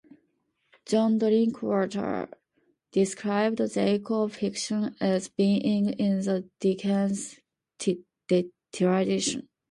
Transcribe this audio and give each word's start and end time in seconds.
John 0.87 1.19
Drinkwater 1.19 2.27
described 2.91 3.61
Jacobs' 3.71 4.35
fiction 4.35 4.95
as 4.99 5.27
being 5.27 5.89
"in 5.93 6.21
the 6.21 6.49
Dickens 6.59 7.39
tradition". 8.73 9.47